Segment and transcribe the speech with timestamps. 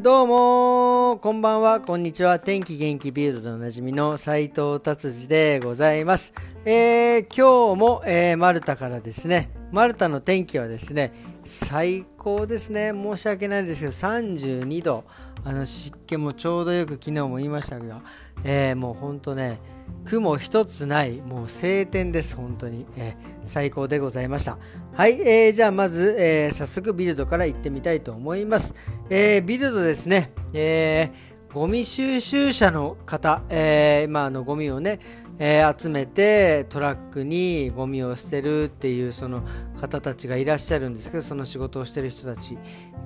[0.00, 2.38] どうもこんばんは、こんにちは。
[2.38, 6.34] 天気元気ビルドでおなじみの斎藤達治でございます。
[6.64, 11.12] えー、今日も、えー、マルタからですね、マルタの天気はですね、
[11.44, 12.92] 最高ですね。
[12.94, 15.04] 申し訳ないんですけど、32度。
[15.44, 18.00] あの湿気もちょうどよく昨日も言いましたけど、
[18.44, 19.60] えー、もうほんとね、
[20.04, 22.86] 雲一つない、もう晴天です、本当に。
[22.96, 24.58] えー、最高でございました。
[24.94, 28.74] はい、えー、じゃあまず、え、早速ビルドから行ってみたいと思います。
[29.10, 35.00] えー、ビルドですね、えー、ゴミ収集車の方、えー、まあ、あのゴミをね、
[35.38, 39.42] えー、集めてトラックにゴミを捨てるっていうその
[39.80, 42.58] 方たちがいらっしゃるんですけどその仕事をしてる人たち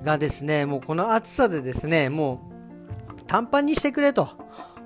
[0.03, 2.41] がですねもうこの暑さでですねも
[3.17, 4.29] う短パンにしてくれと。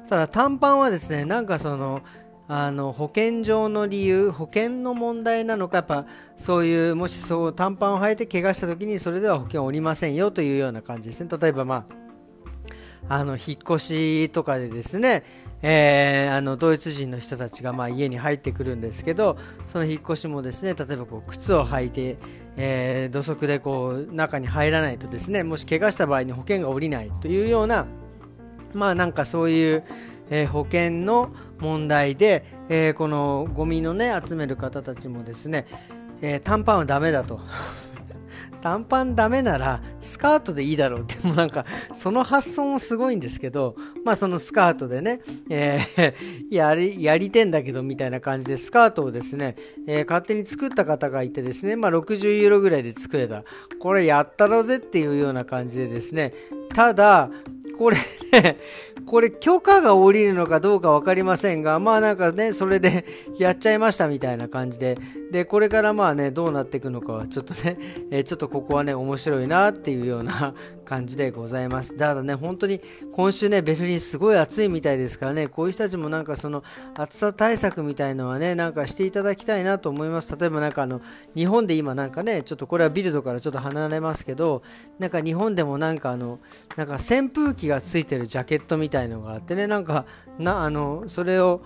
[0.08, 2.02] ただ短パンはですねなんかその
[2.48, 6.06] あの保険上の理由保険の問題なのかやっぱ
[6.38, 11.30] そういうもしそう短パンを履いて怪我した時にそれでは保険おりませんよというような感じですね。
[11.42, 12.06] 例えばまあ
[13.09, 15.23] あの引っ越しとかでですね、
[15.61, 22.17] えー、あのドイツ人の人たちがまあ家に入ってくるんですけどその引っ越しもですね例えばこう靴を履いて、
[22.58, 27.85] えー、土足でこう中に入らないとですねもし怪我した場合に保険が下りないというような
[28.73, 29.83] まあなんかそういう、
[30.30, 35.66] えー、保険の問題で、えー、このゴミのね集める方たちもですね、
[36.22, 37.39] えー、短パンはダメだと。
[38.68, 46.14] 短パンダメならスカートでいいだろうってもなんかその発想もすごいんですけどまあそのスカートでね、えー、
[46.54, 49.56] やりやりてんだけどみたいな感じでスカートをですね、
[49.88, 53.46] えー、勝手に作った方がいてですねまあ60ユーロぐらいで作れた。
[53.80, 56.34] これやったろぜっていうような感じでですね。
[56.74, 57.30] ただ
[57.78, 57.98] これ、
[59.06, 63.06] これ許可が下りるのかどうか分かりませんが、まあなんかね、それで
[63.38, 64.97] やっちゃいましたみたいな感じで、
[65.31, 67.78] で、これからまあね、どうなっていくのかはちょっとね、
[68.11, 70.53] えー、ちょっとここはね、面白いなっていうような
[70.86, 71.95] 感じでございます。
[71.95, 76.63] ただね、本当に今週ね、ベルリンすごい暑いみたいですからね、こういう人たちもなんかその
[76.96, 80.35] 暑さ対策みたいのはね、なんかしていただきたいなと思います。
[80.38, 81.02] 例えばなんかあの、
[81.35, 84.63] 日本で今なんかね、ちょっとこれはビルドからちょっと離れますけど、
[85.00, 86.40] なんか日本でもなんかあの、
[86.75, 90.05] なんか扇風機がついてるジャケットみたいのがあってね、なんか、
[90.39, 91.61] な、あの、それを、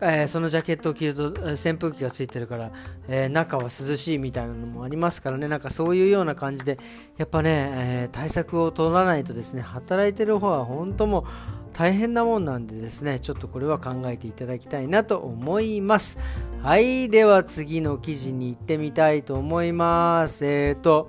[0.00, 2.70] えー、そのジャケットを着ると扇風機がついてるから、
[3.08, 6.78] えー、中は涼しいみたいなのもありますからね、なんかそういうような感じで、
[7.16, 11.24] やっぱね、えー、対策を取らないとですね、働いてる方は本当も
[11.72, 16.18] 大変なもんなんでですね、ちょっとこれは考えていただきたいなと思います。
[16.62, 20.46] はい、では次の記事に行ってみたいと思います。
[20.46, 21.08] えっ、と、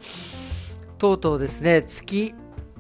[0.98, 2.36] とうとうですね、月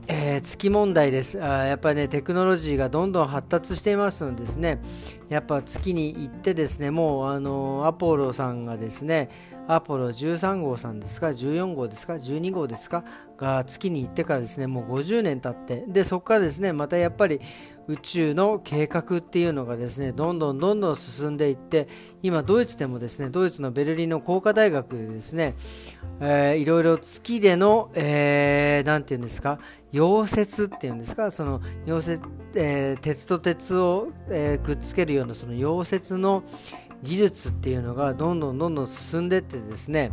[0.09, 1.65] えー、月問題ですあ。
[1.65, 4.79] やっぱりね、テクノロジーがどんどん発達していますのでですね、
[5.27, 9.29] やっぱ月に行ってですね、もうあのアポロさんがですね、
[9.67, 13.03] アポロ13号さんですか、14号ですか、12号ですか、
[13.37, 17.41] が月に行ってからですね、もう50年経って、で、そこからですね、またやっぱり
[17.87, 21.87] 宇宙の計画っていうのがですね、どんどんどんどん進んでいって、
[22.21, 25.55] 今ドイツでもですね、ドイツのベルリンの工科大学でですね、
[26.19, 29.59] えー、いろいろ月での、えー、て言うんですか、
[29.93, 32.21] 溶接っていうんですか、その溶接、
[32.55, 36.43] えー、鉄と鉄を、えー、くっつけるようなその溶接の
[37.03, 40.11] 技術っていうのがどんどんどんどん進んでってですね、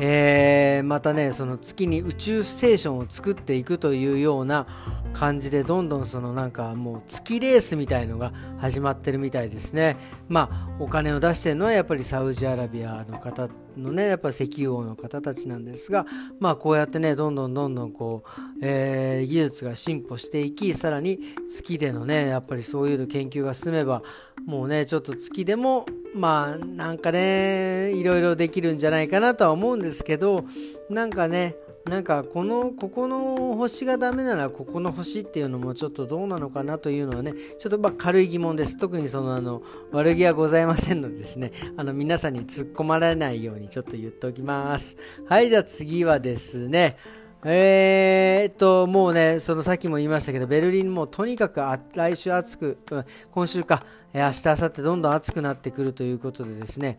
[0.00, 4.66] えー、またねその月に宇宙ステーションを作っていくというような
[5.12, 9.96] 感じでどんどんそのなんかもう月レースみたいのが始まってるみたいですね。
[10.28, 13.48] まあお金を出してるのはやっぱりサウジアラビアの方
[13.78, 16.06] のねやっぱ石油王の方たちなんですが
[16.40, 21.18] まあこうやってねどんどんどんどんこう、えー、技術が進歩していきさらに
[21.50, 24.02] 月でのねやっぱりそういうの研究が進めば
[24.46, 30.44] もうねちょっと月でもまあなんかねいろいろできるんじゃないかなとは思うんですけど
[30.90, 31.54] なんかね
[31.88, 38.76] なんかこのここの星がダメならここの星っていうのもちょっとどうなのかなというのはねちょっとま軽い疑問です。
[38.76, 41.52] 特にそのあの悪気はございませんのでですね。
[41.76, 44.96] あの皆さんに突っ込まれないようにちょっと言っておきます。
[45.26, 46.96] はいじゃあ次はですね。
[47.44, 51.60] えー、っと、もうね、そのさっきも言いましたけど、ベルリンもとにかく
[51.94, 56.98] 来週暑く、うん、今週か、えー、明日、明後日どんどん暑くなってくるということでですね、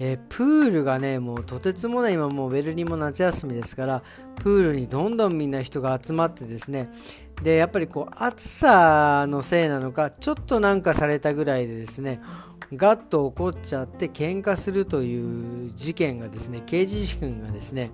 [0.00, 4.02] えー、プールがね、もうとてつもない、今もうベルリンも夏休みですから、
[4.36, 6.90] プールにどんどんみんな人が集まってですね、
[7.42, 12.20] で、やっぱりこう、暑さのせいなのか、ちょっとなんかされたぐらいでですね、
[12.74, 17.90] ガッと怒っちゃって喧嘩するという事件がですね、刑事事件がですね、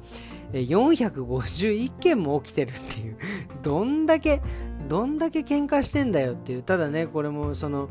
[0.52, 3.16] 451件も起きてるっていう、
[3.62, 4.42] どんだけ、
[4.88, 7.88] どんだけ喧嘩してんだよっていう、ただね、これもその、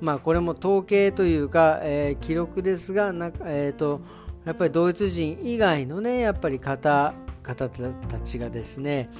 [0.00, 4.00] まあこれも統計というか、えー、記録ですが、なえーと、
[4.44, 9.10] やっぱりドイツ人以外のね、やっぱり方方たちがですね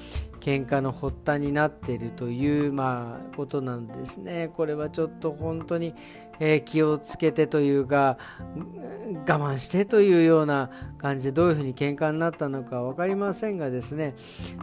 [0.44, 4.50] 喧嘩の発端になっているという、まあ、ことなんですね。
[4.54, 5.94] これはちょっと本当に、
[6.40, 14.14] えー、気をつけてというか我慢してというような感じでどういうふうに喧嘩になったのか分かりませんがですね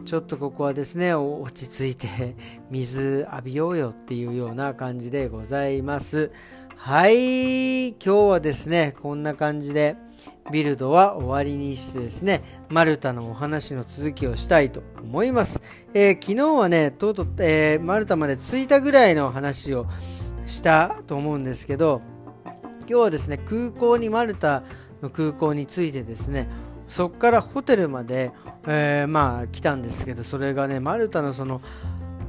[0.06, 2.35] ちょっとここはですね落ち着いて
[2.69, 6.31] 水浴びようよっていうような感じでございます。
[6.75, 9.97] はい今日はですねこんな感じで
[10.50, 15.62] ビルドは終わりにしてですね、マルタのお話の続きをしたいと思います。
[15.94, 19.85] えー、昨日はね、とうとう、えー、マルタまで着いたぐらいの話を
[20.51, 22.01] したと思うんですけど、
[22.81, 24.63] 今日はですね、空港にマルタ
[25.01, 26.48] の空港に着いてですね、
[26.88, 28.31] そこからホテルまで、
[28.68, 31.62] えー、まあ来たんですけど、それがね、マルタのその、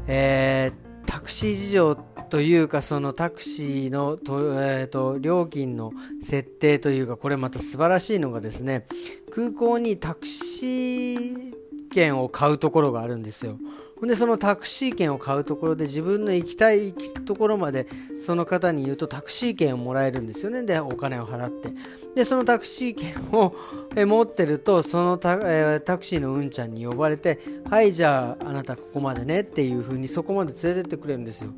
[0.06, 0.72] え
[1.06, 1.94] タクシー事情
[2.30, 5.92] というかそのタクシーのと、えーと、料金の
[6.22, 8.86] 設定というかこれまた素晴らしいのがですね
[9.30, 11.52] 空港にタクシー
[11.92, 13.58] 券を買うところがあるんですよ。
[14.02, 17.86] ほんでそのタクシー券を買うところで自分の行きたいところまで
[18.26, 20.64] その方に言うとタクシー券をもらえるんですよね。
[20.64, 21.70] でお金を払って。
[22.16, 23.54] でそのタクシー券を
[23.94, 27.38] 持ってるとそのタ,、えタクシーのうんちゃんに呼ばれて
[27.70, 31.52] はいじゃああなたここまでねっていう風にそこまで連れてってくれるんですよ。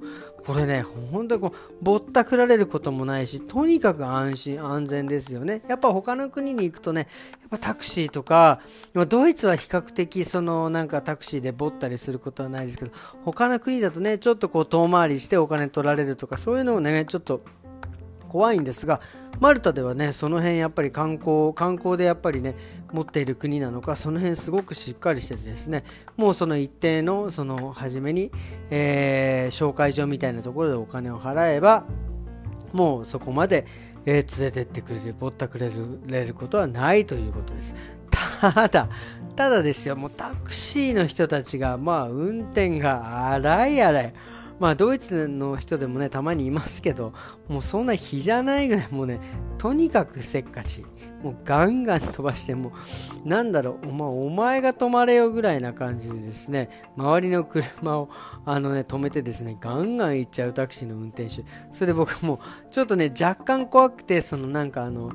[0.46, 5.62] これね本当にこうぼったくられることもないしとにかく安心安全ですよね。
[5.68, 7.08] やっぱ他の国に行くとね
[7.40, 8.60] やっぱタクシーとか
[9.08, 12.90] ドイツは比較的そのなんかタクシーでぼったりすることはないですけど
[13.24, 17.42] 他の国だとねちょっとこう遠回りしてお金取られるとかそういうのをねちょっと
[18.34, 19.00] 怖いんですが
[19.38, 22.56] マルタではねその辺やっぱり観光観光でやっぱりね
[22.90, 25.84] 持っている国なのかその辺すごくしっかりしててですね
[26.16, 28.32] もうその一定のその初めに、
[28.70, 31.84] えー、紹介状みたいなところでお金を払えば
[32.72, 33.68] もうそこまで、
[34.04, 37.76] えー、連れてってくれるぼったくれることはないということです。
[38.10, 38.88] ただ
[39.36, 44.12] ただですよもうタクシーの人たちがまあ運転が荒い荒い。
[44.58, 47.12] まあ、ドイツの人でもね、たまにいますけど、
[47.48, 49.20] もうそんな日じゃないぐらい、もうね、
[49.58, 50.84] とにかくせっかち。
[51.22, 52.72] もうガンガン飛ばして、も
[53.24, 56.68] う、なんだろう、まあ、お前が止まれよぐらいな感じでですね、
[56.98, 58.10] 周りの車を、
[58.44, 61.44] あのね、止めてですね、ガンガン行っちゃうタクシーの運転手。
[61.72, 62.40] それで僕も、
[62.70, 65.12] ちょっとね、若干怖くて、そのなんかあの、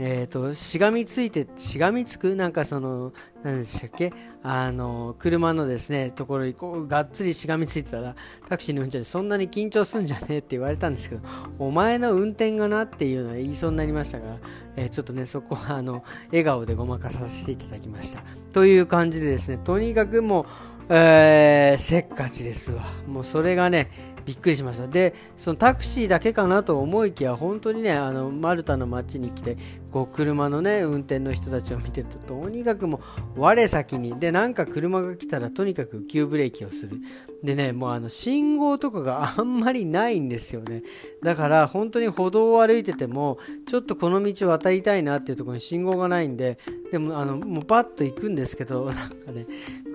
[0.00, 2.36] え、ー、と、しがみついて、しがみつく？
[2.36, 3.12] なんかその、
[3.42, 4.12] 何でしたっけ？
[4.44, 8.14] あの、車のですね、ところにこう、がっつりしがみついてたら、
[8.48, 10.26] タクシーの運転手そんなに緊張すんじゃね？
[10.30, 11.22] えって言われたんですけど、
[11.58, 12.82] お前の運転がな？
[12.82, 14.36] っていうのは言いそうになりましたが、
[14.76, 18.22] えー、ちょっとね、そこはあの、笑顔でごまかさせていただきました。
[18.52, 20.46] という感じでですね、とにかくもう、
[20.90, 22.82] えー、せっかちですわ。
[23.06, 24.86] もうそれがね、びっくりしました。
[24.86, 29.56] でそのタクシーだけかなと思いきや本当にねあのマルタの街に来て
[29.90, 33.00] こう車のね運転の人たちを見てるととにかくも
[33.36, 34.20] う我先に。
[34.20, 36.98] でなんか車が来たらとにかく急ブレーキをする。
[37.42, 40.82] でねもうあの信号とかが あんまりないんですよね。
[41.22, 46.58] だから本当に歩道を歩いててもちょっとこの道渡りたいなっていうところに信号がないんで
[46.92, 49.46] でもあのもうパッと行くんですけどなんかね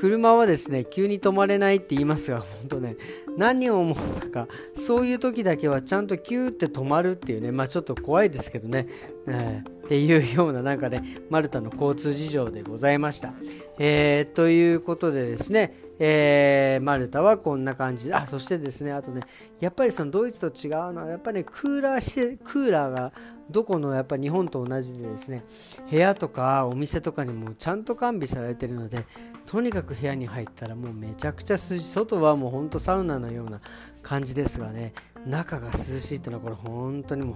[0.04, 2.98] 車はですね急に止まれないって言いますが本当ね
[3.38, 8.90] 何を思ったかそういう時だけはちゃんとキューって止まるっていうねまあちょっと怖いですけどね、
[9.28, 13.34] えー、っていうようななんかねマルタの交通事情でございました、
[13.80, 19.22] えー、ということでですねえー、マルタはこんな感じで、あ、そしてですね、あとね、
[19.60, 23.14] やっぱりそのドイツと違うのは、やっぱり、ね、クーラーして、クーラーが
[23.50, 25.46] どこのやっぱ日本と同じでですね、
[25.90, 29.06] 部屋とかお店とかにもちゃんと完備されてるので、
[29.46, 33.62] とにかく部屋に入ったらもうめちゃくちゃ涼しい、外はもうほんとサウナのような
[34.02, 34.94] 感じですがね、
[35.28, 37.36] 中が涼しいっていうのはこれ本当にもう、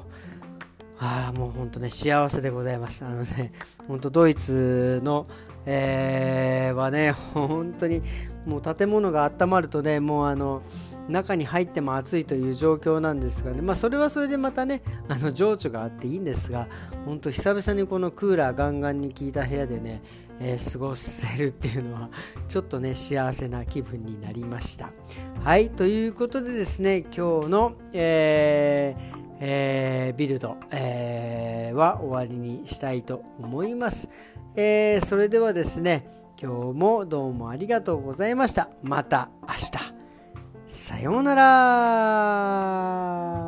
[1.00, 3.06] ああ、もう本当ね、幸せでございます。
[3.06, 3.53] あのね、
[3.88, 5.27] 本当ドイツの、
[5.69, 8.01] えー、はね、本当に
[8.45, 10.62] もう建物が温まるとね、もうあの、
[11.09, 16.67] 中に入っても暑いという状況なんですがね、まあ、それはそれでまたね、あの情緒があっていいんですが、
[17.05, 20.01] 本当、久々にこのクーラーガンガンに効いた部屋でね、
[20.39, 22.09] えー、過ごせるっていうのは、
[22.47, 24.93] ちょっとね、幸せな気分になりました。
[25.43, 34.09] はい、ということでですね、今日の、えーえー、ビルド、えー、は終わりにしたいと思います、
[34.58, 36.08] えー、それではですね
[36.42, 38.70] 今日もどうもありがとうございました。
[38.84, 39.72] また明日。
[40.68, 43.47] さようなら。